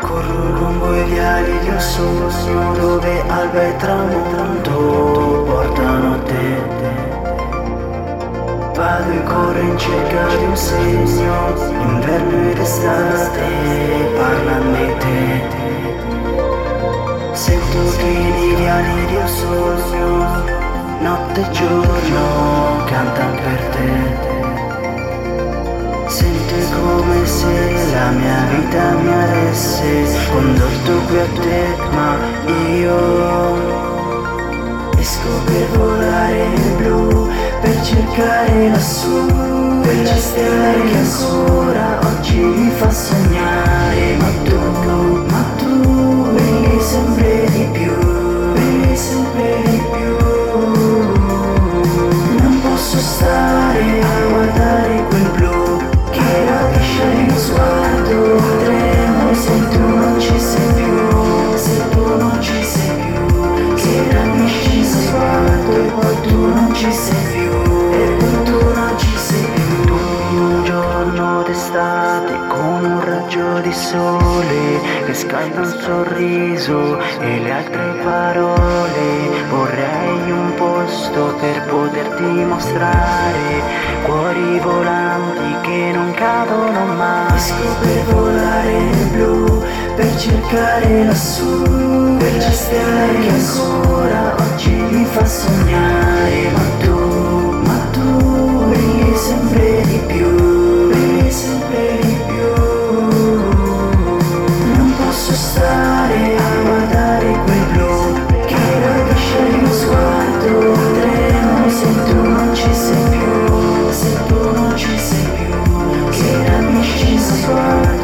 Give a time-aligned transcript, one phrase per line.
[0.00, 6.64] Poi viali di un sogno dove alba e tramonto portano a te.
[8.74, 13.42] Vado e corro in cerca di un segno Inverno ed estate
[14.16, 15.42] parlano di te.
[17.32, 20.54] Sento che nei viali di un sogno
[21.00, 23.90] Notte e giorno cantano per te.
[26.06, 29.88] Sento come se la mia vita mi avesse
[30.30, 31.62] condotto qui a te
[31.94, 32.10] Ma
[32.84, 32.98] io
[34.98, 37.30] esco per volare nel blu
[37.62, 39.26] Per cercare lassù
[39.82, 43.35] Quella stella che ancora oggi mi fa sognare
[73.66, 79.44] di sole Che scalda un sorriso E le altre parole.
[79.50, 83.62] Vorrei un posto per poterti mostrare
[84.04, 87.34] Cuori volanti che non cadono mai.
[87.34, 89.62] Esco per volare nel blu
[89.96, 94.25] Per cercare lassù Per la stella che ancora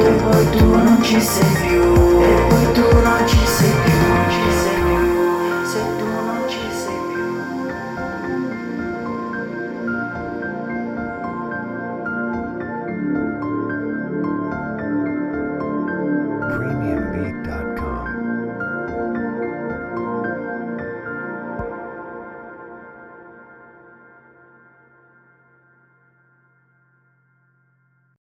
[0.00, 2.09] curva do serviu.